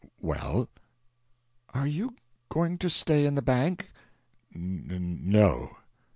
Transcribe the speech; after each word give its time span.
"Well?" 0.19 0.67
"Are 1.75 1.85
you 1.85 2.15
going 2.49 2.79
to 2.79 2.89
stay 2.89 3.27
in 3.27 3.35
the 3.35 3.43
bank?" 3.43 3.91
"N 4.51 5.19
no." 5.21 5.77